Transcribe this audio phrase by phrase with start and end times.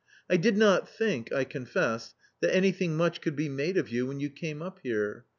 [0.31, 4.19] "I did not think, I confess, that anything much could be made of you when
[4.19, 5.25] you came up here.